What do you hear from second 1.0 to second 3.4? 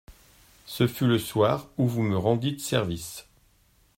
le soir où vous me rendîtes service.